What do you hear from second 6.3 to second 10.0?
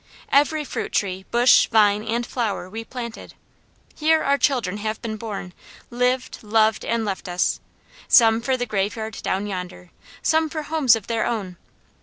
loved, and left us; some for the graveyard down yonder,